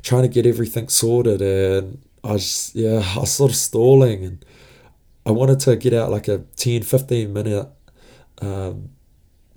trying 0.02 0.24
to 0.24 0.28
get 0.28 0.46
everything 0.46 0.90
sorted, 0.90 1.42
and 1.42 2.02
I 2.26 2.34
just 2.34 2.76
yeah, 2.76 3.02
I 3.16 3.20
was 3.20 3.32
sort 3.32 3.52
of 3.52 3.56
stalling, 3.56 4.26
and 4.26 4.46
I 5.26 5.32
wanted 5.32 5.62
to 5.62 5.78
get 5.78 5.94
out 5.94 6.12
like 6.12 6.28
a 6.28 6.40
10, 6.58 6.84
15 6.84 7.32
minute 7.32 7.70
um, 8.42 8.90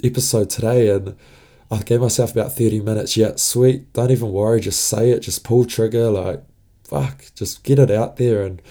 episode 0.04 0.50
today, 0.50 0.88
and 0.88 1.16
I 1.68 1.78
gave 1.78 2.00
myself 2.00 2.30
about 2.30 2.54
30 2.54 2.78
minutes. 2.78 3.16
Yeah, 3.16 3.32
sweet, 3.34 3.92
don't 3.92 4.12
even 4.12 4.30
worry, 4.30 4.60
just 4.60 4.84
say 4.84 5.10
it, 5.10 5.18
just 5.18 5.42
pull 5.42 5.64
trigger, 5.64 6.10
like 6.10 6.44
fuck, 6.84 7.24
just 7.34 7.64
get 7.64 7.80
it 7.80 7.90
out 7.90 8.18
there, 8.18 8.44
and 8.44 8.62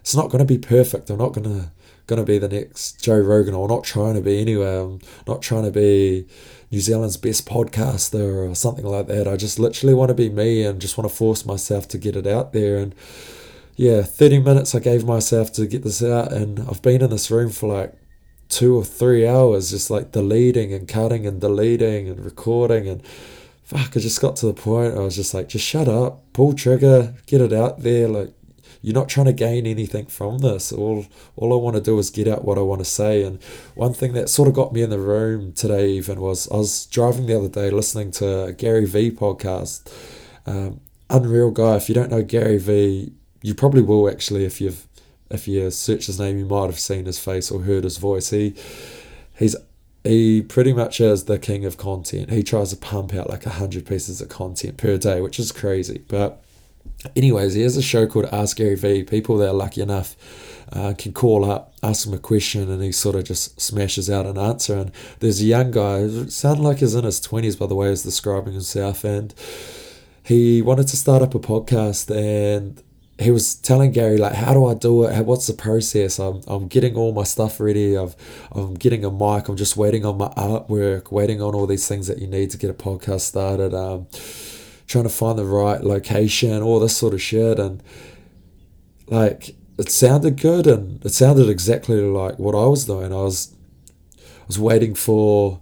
it's 0.00 0.14
not 0.14 0.28
going 0.28 0.40
to 0.40 0.44
be 0.44 0.58
perfect. 0.58 1.08
I'm 1.08 1.16
not 1.16 1.32
going 1.32 1.44
to 1.44 1.70
going 2.08 2.18
to 2.18 2.24
be 2.24 2.38
the 2.38 2.48
next 2.48 3.00
Joe 3.00 3.20
Rogan. 3.20 3.54
I'm 3.54 3.68
not 3.68 3.84
trying 3.84 4.14
to 4.14 4.20
be 4.20 4.40
anywhere. 4.40 4.80
I'm 4.80 5.00
not 5.26 5.42
trying 5.42 5.64
to 5.64 5.70
be 5.70 6.26
New 6.70 6.80
Zealand's 6.80 7.18
best 7.18 7.46
podcaster 7.46 8.50
or 8.50 8.54
something 8.54 8.84
like 8.84 9.06
that. 9.06 9.28
I 9.28 9.36
just 9.36 9.58
literally 9.58 9.94
want 9.94 10.08
to 10.08 10.14
be 10.14 10.30
me 10.30 10.64
and 10.64 10.80
just 10.80 10.98
want 10.98 11.08
to 11.08 11.14
force 11.14 11.44
myself 11.44 11.86
to 11.88 11.98
get 11.98 12.16
it 12.16 12.26
out 12.26 12.52
there. 12.52 12.78
And 12.78 12.94
yeah, 13.76 14.02
30 14.02 14.40
minutes 14.40 14.74
I 14.74 14.80
gave 14.80 15.04
myself 15.04 15.52
to 15.52 15.66
get 15.66 15.84
this 15.84 16.02
out, 16.02 16.32
and 16.32 16.58
I've 16.60 16.82
been 16.82 17.02
in 17.02 17.10
this 17.10 17.30
room 17.30 17.50
for 17.50 17.72
like 17.72 17.94
two 18.48 18.74
or 18.74 18.84
three 18.84 19.26
hours, 19.26 19.70
just 19.70 19.90
like 19.90 20.10
deleting 20.10 20.72
and 20.72 20.88
cutting 20.88 21.26
and 21.26 21.40
deleting 21.40 22.08
and 22.08 22.24
recording. 22.24 22.88
And 22.88 23.06
fuck, 23.62 23.96
I 23.96 24.00
just 24.00 24.20
got 24.20 24.34
to 24.36 24.46
the 24.46 24.54
point 24.54 24.94
I 24.94 25.00
was 25.00 25.14
just 25.14 25.34
like, 25.34 25.48
just 25.48 25.64
shut 25.66 25.88
up, 25.88 26.32
pull 26.32 26.54
trigger, 26.54 27.14
get 27.26 27.42
it 27.42 27.52
out 27.52 27.82
there. 27.82 28.08
Like, 28.08 28.32
you're 28.80 28.94
not 28.94 29.08
trying 29.08 29.26
to 29.26 29.32
gain 29.32 29.66
anything 29.66 30.06
from 30.06 30.38
this. 30.38 30.72
All 30.72 31.06
all 31.36 31.52
I 31.52 31.56
want 31.56 31.76
to 31.76 31.82
do 31.82 31.98
is 31.98 32.10
get 32.10 32.28
out 32.28 32.44
what 32.44 32.58
I 32.58 32.62
want 32.62 32.80
to 32.80 32.84
say. 32.84 33.22
And 33.22 33.42
one 33.74 33.92
thing 33.92 34.12
that 34.12 34.28
sort 34.28 34.48
of 34.48 34.54
got 34.54 34.72
me 34.72 34.82
in 34.82 34.90
the 34.90 34.98
room 34.98 35.52
today 35.52 35.90
even 35.90 36.20
was 36.20 36.50
I 36.50 36.56
was 36.56 36.86
driving 36.86 37.26
the 37.26 37.36
other 37.36 37.48
day 37.48 37.70
listening 37.70 38.10
to 38.12 38.54
Gary 38.56 38.86
V 38.86 39.10
podcast. 39.10 39.92
Um, 40.46 40.80
unreal 41.10 41.50
guy. 41.50 41.76
If 41.76 41.88
you 41.88 41.94
don't 41.94 42.10
know 42.10 42.22
Gary 42.22 42.58
V, 42.58 43.12
you 43.42 43.54
probably 43.54 43.82
will 43.82 44.08
actually 44.08 44.44
if 44.44 44.60
you've 44.60 44.86
if 45.30 45.46
you 45.46 45.70
search 45.70 46.06
his 46.06 46.18
name, 46.18 46.38
you 46.38 46.46
might 46.46 46.66
have 46.66 46.78
seen 46.78 47.04
his 47.04 47.18
face 47.18 47.50
or 47.50 47.62
heard 47.62 47.84
his 47.84 47.98
voice. 47.98 48.30
He 48.30 48.54
he's 49.36 49.56
he 50.04 50.40
pretty 50.42 50.72
much 50.72 51.00
is 51.00 51.24
the 51.24 51.38
king 51.38 51.64
of 51.64 51.76
content. 51.76 52.30
He 52.30 52.42
tries 52.42 52.70
to 52.70 52.76
pump 52.76 53.14
out 53.14 53.28
like 53.28 53.44
a 53.44 53.50
hundred 53.50 53.86
pieces 53.86 54.20
of 54.20 54.28
content 54.28 54.76
per 54.76 54.96
day, 54.96 55.20
which 55.20 55.38
is 55.38 55.52
crazy. 55.52 56.04
But 56.08 56.42
Anyways, 57.14 57.54
he 57.54 57.62
has 57.62 57.76
a 57.76 57.82
show 57.82 58.06
called 58.06 58.26
Ask 58.26 58.56
Gary 58.56 58.74
V. 58.74 59.04
People 59.04 59.38
that 59.38 59.48
are 59.48 59.54
lucky 59.54 59.80
enough 59.80 60.16
uh, 60.72 60.94
can 60.96 61.12
call 61.12 61.50
up, 61.50 61.74
ask 61.82 62.06
him 62.06 62.14
a 62.14 62.18
question, 62.18 62.70
and 62.70 62.82
he 62.82 62.92
sort 62.92 63.16
of 63.16 63.24
just 63.24 63.60
smashes 63.60 64.10
out 64.10 64.26
an 64.26 64.38
answer. 64.38 64.76
And 64.76 64.92
there's 65.20 65.40
a 65.40 65.44
young 65.44 65.70
guy, 65.70 66.08
sounded 66.26 66.62
like 66.62 66.78
he's 66.78 66.94
in 66.94 67.04
his 67.04 67.20
20s 67.20 67.58
by 67.58 67.66
the 67.66 67.74
way 67.74 67.90
he's 67.90 68.02
describing 68.02 68.52
himself, 68.52 69.04
and 69.04 69.34
he 70.22 70.60
wanted 70.60 70.88
to 70.88 70.96
start 70.96 71.22
up 71.22 71.34
a 71.34 71.38
podcast 71.38 72.14
and 72.14 72.82
he 73.18 73.32
was 73.32 73.56
telling 73.56 73.90
Gary 73.90 74.16
like, 74.16 74.34
how 74.34 74.52
do 74.52 74.66
I 74.66 74.74
do 74.74 75.04
it? 75.04 75.26
what's 75.26 75.46
the 75.48 75.54
process? 75.54 76.18
I'm, 76.20 76.40
I'm 76.46 76.68
getting 76.68 76.94
all 76.94 77.12
my 77.12 77.24
stuff 77.24 77.58
ready. 77.58 77.96
I've, 77.96 78.14
I'm 78.52 78.74
getting 78.74 79.04
a 79.04 79.10
mic. 79.10 79.48
I'm 79.48 79.56
just 79.56 79.76
waiting 79.76 80.04
on 80.04 80.18
my 80.18 80.28
artwork, 80.28 81.10
waiting 81.10 81.42
on 81.42 81.54
all 81.54 81.66
these 81.66 81.88
things 81.88 82.06
that 82.06 82.18
you 82.18 82.28
need 82.28 82.50
to 82.50 82.58
get 82.58 82.70
a 82.70 82.74
podcast 82.74 83.22
started. 83.22 83.74
Um, 83.74 84.06
trying 84.88 85.04
to 85.04 85.10
find 85.10 85.38
the 85.38 85.44
right 85.44 85.82
location, 85.82 86.62
all 86.62 86.80
this 86.80 86.96
sort 86.96 87.14
of 87.14 87.22
shit. 87.22 87.58
And 87.58 87.82
like, 89.06 89.54
it 89.78 89.90
sounded 89.90 90.40
good 90.40 90.66
and 90.66 91.04
it 91.04 91.12
sounded 91.12 91.48
exactly 91.48 92.00
like 92.00 92.38
what 92.38 92.54
I 92.54 92.66
was 92.66 92.86
doing. 92.86 93.12
I 93.12 93.22
was, 93.22 93.54
I 94.16 94.44
was 94.48 94.58
waiting 94.58 94.94
for, 94.94 95.60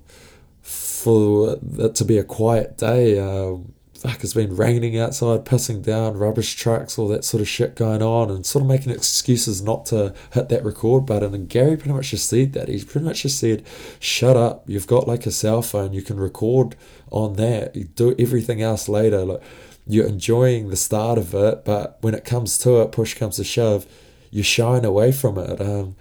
for 0.62 1.58
it 1.78 1.94
to 1.96 2.04
be 2.04 2.18
a 2.18 2.24
quiet 2.24 2.78
day. 2.78 3.18
Uh, 3.18 3.58
fuck, 3.96 4.22
it's 4.22 4.34
been 4.34 4.56
raining 4.56 4.98
outside, 4.98 5.44
pissing 5.44 5.82
down, 5.82 6.16
rubbish 6.16 6.54
trucks, 6.54 6.98
all 6.98 7.08
that 7.08 7.24
sort 7.24 7.40
of 7.40 7.48
shit 7.48 7.74
going 7.74 8.02
on, 8.02 8.30
and 8.30 8.46
sort 8.46 8.62
of 8.62 8.68
making 8.68 8.92
excuses 8.92 9.62
not 9.62 9.86
to 9.86 10.14
hit 10.32 10.48
that 10.48 10.64
record 10.64 11.06
button. 11.06 11.34
And 11.34 11.48
Gary 11.48 11.76
pretty 11.76 11.92
much 11.92 12.10
just 12.10 12.28
said 12.28 12.52
that. 12.52 12.68
He 12.68 12.84
pretty 12.84 13.06
much 13.06 13.22
just 13.22 13.38
said, 13.38 13.64
shut 13.98 14.36
up, 14.36 14.64
you've 14.68 14.86
got 14.86 15.08
like 15.08 15.26
a 15.26 15.30
cell 15.30 15.62
phone, 15.62 15.92
you 15.92 16.02
can 16.02 16.18
record 16.18 16.76
on 17.10 17.34
that, 17.34 17.74
you 17.74 17.84
do 17.84 18.14
everything 18.18 18.62
else 18.62 18.88
later. 18.88 19.24
Like, 19.24 19.42
you're 19.86 20.06
enjoying 20.06 20.68
the 20.68 20.76
start 20.76 21.16
of 21.16 21.34
it, 21.34 21.64
but 21.64 21.98
when 22.00 22.14
it 22.14 22.24
comes 22.24 22.58
to 22.58 22.82
it, 22.82 22.92
push 22.92 23.14
comes 23.14 23.36
to 23.36 23.44
shove, 23.44 23.86
you're 24.30 24.44
shying 24.44 24.84
away 24.84 25.12
from 25.12 25.38
it. 25.38 25.60
Um, 25.60 25.96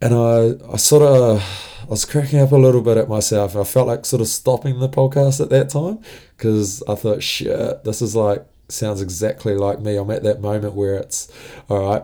and 0.00 0.14
I, 0.14 0.72
I 0.72 0.76
sort 0.76 1.02
of 1.02 1.42
I 1.88 1.92
was 1.92 2.04
cracking 2.04 2.38
up 2.38 2.52
a 2.52 2.56
little 2.56 2.82
bit 2.82 2.98
at 2.98 3.08
myself. 3.08 3.56
I 3.56 3.64
felt 3.64 3.88
like 3.88 4.04
sort 4.04 4.20
of 4.20 4.28
stopping 4.28 4.78
the 4.78 4.90
podcast 4.90 5.40
at 5.40 5.48
that 5.48 5.70
time 5.70 6.00
because 6.36 6.82
I 6.86 6.94
thought, 6.94 7.22
shit, 7.22 7.82
this 7.82 8.02
is 8.02 8.14
like 8.14 8.46
sounds 8.68 9.00
exactly 9.00 9.54
like 9.54 9.80
me. 9.80 9.96
I'm 9.96 10.10
at 10.10 10.22
that 10.24 10.42
moment 10.42 10.74
where 10.74 10.96
it's 10.96 11.32
all 11.70 11.88
right, 11.88 12.02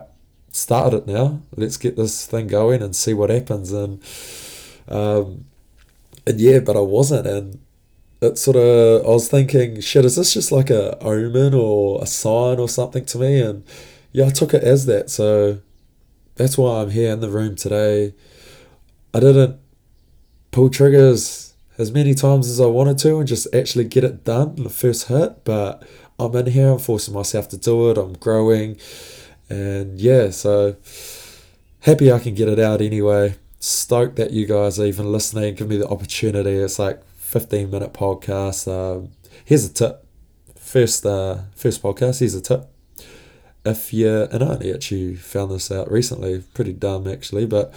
start 0.49 0.95
it 0.95 1.05
now. 1.05 1.43
Let's 1.55 1.77
get 1.77 1.97
this 1.97 2.25
thing 2.25 2.47
going 2.47 2.81
and 2.81 2.95
see 2.95 3.13
what 3.13 3.29
happens. 3.29 3.71
And 3.71 4.01
um, 4.87 5.45
and 6.25 6.41
yeah, 6.41 6.61
but 6.61 6.75
I 6.75 6.81
wasn't, 6.81 7.27
and 7.27 7.59
it 8.21 8.39
sort 8.39 8.57
of 8.57 9.05
I 9.05 9.09
was 9.09 9.29
thinking, 9.29 9.81
shit, 9.81 10.03
is 10.03 10.15
this 10.15 10.33
just 10.33 10.51
like 10.51 10.71
a 10.71 10.97
omen 11.03 11.53
or 11.53 12.01
a 12.01 12.07
sign 12.07 12.57
or 12.57 12.67
something 12.67 13.05
to 13.05 13.19
me? 13.19 13.39
And 13.39 13.63
yeah, 14.11 14.25
I 14.25 14.29
took 14.31 14.55
it 14.55 14.63
as 14.63 14.87
that. 14.87 15.11
So 15.11 15.59
that's 16.37 16.57
why 16.57 16.81
I'm 16.81 16.89
here 16.89 17.11
in 17.11 17.19
the 17.19 17.29
room 17.29 17.55
today. 17.55 18.15
I 19.13 19.19
didn't 19.19 19.59
pull 20.55 20.69
triggers 20.69 21.53
as 21.77 21.91
many 21.91 22.13
times 22.13 22.49
as 22.49 22.61
I 22.61 22.65
wanted 22.65 22.97
to 22.99 23.17
and 23.17 23.27
just 23.27 23.53
actually 23.53 23.83
get 23.83 24.05
it 24.05 24.23
done 24.23 24.55
the 24.55 24.69
first 24.69 25.09
hit, 25.09 25.43
but 25.43 25.85
I'm 26.17 26.33
in 26.33 26.45
here, 26.45 26.69
I'm 26.69 26.79
forcing 26.79 27.13
myself 27.13 27.49
to 27.49 27.57
do 27.57 27.91
it, 27.91 27.97
I'm 27.97 28.13
growing, 28.13 28.77
and 29.49 29.99
yeah, 29.99 30.29
so 30.29 30.77
happy 31.81 32.09
I 32.09 32.19
can 32.19 32.35
get 32.35 32.47
it 32.47 32.57
out 32.57 32.79
anyway. 32.79 33.35
Stoked 33.59 34.15
that 34.15 34.31
you 34.31 34.45
guys 34.45 34.79
are 34.79 34.85
even 34.85 35.11
listening, 35.11 35.55
give 35.55 35.67
me 35.67 35.75
the 35.75 35.89
opportunity. 35.89 36.51
It's 36.51 36.79
like 36.79 37.05
15 37.17 37.69
minute 37.69 37.91
podcast. 37.91 38.71
Um, 38.71 39.09
here's 39.43 39.65
a 39.65 39.73
tip. 39.73 40.05
First, 40.57 41.05
uh, 41.05 41.39
first 41.53 41.83
podcast. 41.83 42.19
Here's 42.19 42.33
a 42.33 42.39
tip 42.39 42.69
if 43.65 43.91
you 43.91 44.21
and 44.31 44.41
I 44.41 44.47
only 44.53 44.73
actually 44.73 45.15
found 45.15 45.51
this 45.51 45.69
out 45.69 45.91
recently, 45.91 46.43
pretty 46.53 46.71
dumb 46.71 47.07
actually, 47.09 47.45
but 47.45 47.73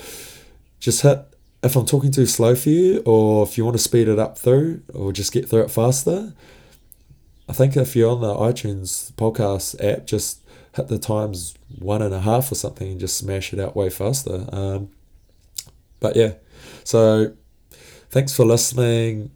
just 0.79 1.03
hit 1.03 1.25
if 1.62 1.75
I'm 1.77 1.87
talking 1.87 2.12
too 2.12 2.27
slow 2.27 2.55
for 2.55 2.69
you, 2.69 3.03
or 3.05 3.45
if 3.45 3.59
you 3.59 3.65
want 3.65 3.77
to 3.77 3.83
speed 3.83 4.09
it 4.09 4.19
up 4.19 4.38
through, 4.38 4.83
or 4.95 5.12
just 5.12 5.33
get 5.33 5.49
through 5.49 5.62
it 5.62 5.71
faster, 5.71 6.35
I 7.49 7.53
think 7.53 7.77
if 7.77 7.97
you're 7.97 8.11
on 8.11 8.21
the 8.21 8.35
iTunes 8.35 9.12
podcast 9.12 9.83
app, 9.85 10.07
just 10.07 10.43
hit 10.75 10.88
the 10.88 10.99
times 10.99 11.55
one 11.79 12.03
and 12.03 12.15
a 12.15 12.21
half 12.21 12.53
or 12.53 12.55
something 12.55 12.93
and 12.93 13.00
just 13.00 13.17
smash 13.17 13.53
it 13.53 13.59
out 13.59 13.75
way 13.75 13.91
faster. 13.91 14.47
Um, 14.53 14.91
but 15.99 16.15
yeah, 16.15 16.35
so 16.85 17.33
thanks 18.11 18.35
for 18.35 18.45
listening. 18.45 19.31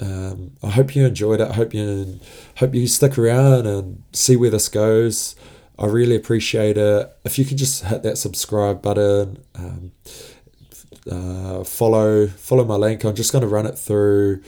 Um, 0.00 0.52
I 0.62 0.70
hope 0.70 0.96
you 0.96 1.06
enjoyed 1.06 1.40
it. 1.40 1.48
I 1.48 1.52
hope 1.52 1.74
you 1.74 2.18
hope 2.56 2.74
you 2.74 2.88
stick 2.88 3.16
around 3.16 3.66
and 3.66 4.02
see 4.12 4.34
where 4.34 4.50
this 4.50 4.68
goes. 4.68 5.36
I 5.78 5.86
really 5.86 6.16
appreciate 6.16 6.76
it. 6.76 7.16
If 7.24 7.38
you 7.38 7.44
could 7.44 7.58
just 7.58 7.84
hit 7.84 8.02
that 8.02 8.18
subscribe 8.18 8.82
button, 8.82 9.44
um, 9.54 9.92
uh, 11.10 11.64
follow 11.64 12.26
follow 12.26 12.64
my 12.64 12.76
link. 12.76 13.04
I'm 13.04 13.14
just 13.14 13.32
going 13.32 13.42
to 13.42 13.48
run 13.48 13.66
it 13.66 13.78
through, 13.78 14.42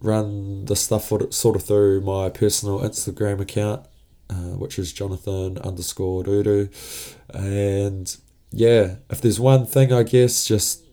run 0.00 0.64
the 0.64 0.76
stuff 0.76 1.12
sort 1.30 1.56
of 1.56 1.64
through 1.64 2.00
my 2.00 2.28
personal 2.28 2.80
Instagram 2.80 3.40
account, 3.40 3.86
uh, 4.28 4.56
which 4.56 4.78
is 4.78 4.92
Jonathan 4.92 5.58
underscore 5.58 6.24
Ruru. 6.24 6.70
And 7.32 8.16
yeah, 8.50 8.96
if 9.08 9.20
there's 9.20 9.40
one 9.40 9.66
thing, 9.66 9.92
I 9.92 10.02
guess 10.02 10.44
just 10.44 10.84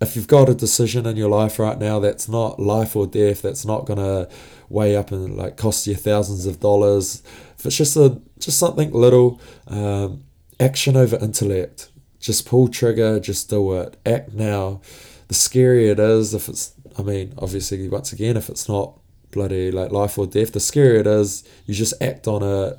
if 0.00 0.16
you've 0.16 0.28
got 0.28 0.48
a 0.48 0.54
decision 0.54 1.04
in 1.04 1.16
your 1.16 1.28
life 1.28 1.58
right 1.58 1.78
now 1.78 2.00
that's 2.00 2.28
not 2.28 2.58
life 2.58 2.96
or 2.96 3.06
death, 3.06 3.42
that's 3.42 3.66
not 3.66 3.84
gonna 3.84 4.28
weigh 4.70 4.96
up 4.96 5.12
and 5.12 5.36
like 5.36 5.56
cost 5.58 5.86
you 5.86 5.94
thousands 5.94 6.46
of 6.46 6.60
dollars. 6.60 7.22
If 7.58 7.66
it's 7.66 7.76
just 7.76 7.96
a 7.96 8.20
just 8.38 8.58
something 8.58 8.90
little, 8.92 9.40
um, 9.66 10.24
action 10.58 10.96
over 10.96 11.16
intellect. 11.16 11.89
Just 12.20 12.46
pull 12.46 12.68
trigger, 12.68 13.18
just 13.18 13.50
do 13.50 13.74
it. 13.74 13.96
Act 14.06 14.32
now. 14.34 14.80
The 15.28 15.34
scarier 15.34 15.92
it 15.92 15.98
is, 15.98 16.34
if 16.34 16.48
it's 16.48 16.74
I 16.98 17.02
mean, 17.02 17.34
obviously 17.38 17.88
once 17.88 18.12
again, 18.12 18.36
if 18.36 18.48
it's 18.48 18.68
not 18.68 18.98
bloody 19.30 19.70
like 19.70 19.90
life 19.90 20.18
or 20.18 20.26
death, 20.26 20.52
the 20.52 20.58
scarier 20.58 21.00
it 21.00 21.06
is, 21.06 21.44
you 21.66 21.74
just 21.74 21.94
act 22.02 22.28
on 22.28 22.42
it. 22.42 22.78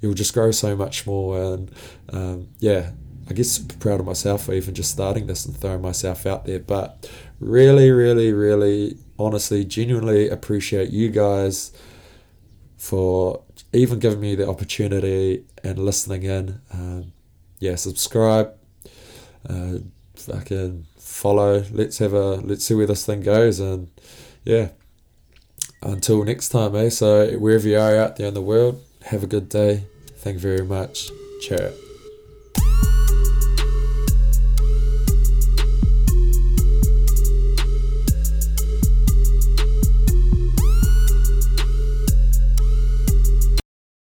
You'll 0.00 0.14
just 0.14 0.34
grow 0.34 0.50
so 0.50 0.74
much 0.76 1.06
more 1.06 1.40
and 1.52 1.70
um, 2.10 2.48
yeah, 2.58 2.90
I 3.28 3.32
guess 3.32 3.58
proud 3.58 4.00
of 4.00 4.06
myself 4.06 4.46
for 4.46 4.54
even 4.54 4.74
just 4.74 4.90
starting 4.90 5.26
this 5.26 5.46
and 5.46 5.56
throwing 5.56 5.82
myself 5.82 6.26
out 6.26 6.46
there. 6.46 6.58
But 6.58 7.08
really, 7.38 7.90
really, 7.90 8.32
really, 8.32 8.96
honestly, 9.18 9.64
genuinely 9.64 10.28
appreciate 10.28 10.90
you 10.90 11.10
guys 11.10 11.70
for 12.76 13.42
even 13.72 13.98
giving 13.98 14.20
me 14.20 14.34
the 14.34 14.48
opportunity 14.48 15.44
and 15.62 15.78
listening 15.78 16.24
in. 16.24 16.60
Um, 16.72 17.12
yeah, 17.60 17.76
subscribe, 17.76 18.54
uh, 19.48 19.78
fucking 20.16 20.86
follow. 20.98 21.64
Let's 21.70 21.98
have 21.98 22.12
a 22.12 22.36
let's 22.36 22.64
see 22.64 22.74
where 22.74 22.86
this 22.86 23.06
thing 23.06 23.22
goes, 23.22 23.60
and 23.60 23.90
yeah. 24.44 24.68
Until 25.82 26.24
next 26.24 26.50
time, 26.50 26.76
eh? 26.76 26.90
So 26.90 27.38
wherever 27.38 27.66
you 27.66 27.78
are 27.78 27.96
out 27.96 28.16
there 28.16 28.28
in 28.28 28.34
the 28.34 28.42
world, 28.42 28.82
have 29.06 29.22
a 29.22 29.26
good 29.26 29.48
day. 29.48 29.84
Thank 30.18 30.34
you 30.34 30.40
very 30.40 30.64
much. 30.64 31.10
Ciao. 31.40 31.89